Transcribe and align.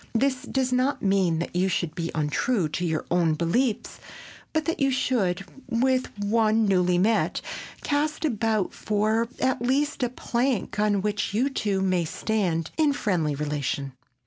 This 0.13 0.41
does 0.49 0.71
not 0.73 1.03
mean 1.03 1.37
that 1.37 1.55
you 1.55 1.67
should 1.69 1.93
be 1.93 2.09
untrue 2.15 2.67
to 2.69 2.83
your 2.83 3.05
own 3.11 3.35
beliefs, 3.35 3.99
but 4.51 4.65
that 4.65 4.79
you 4.79 4.89
should, 4.89 5.45
with 5.69 6.07
one 6.19 6.65
newly 6.65 6.97
met, 6.97 7.39
cast 7.83 8.25
about 8.25 8.73
for 8.73 9.27
at 9.39 9.61
least 9.61 10.01
a 10.01 10.09
plank 10.09 10.79
on 10.79 11.03
which 11.03 11.35
you 11.35 11.51
two 11.51 11.81
may 11.81 12.03
stand 12.03 12.71
in 12.77 12.93
friendly 12.93 13.35
relation. 13.35 13.91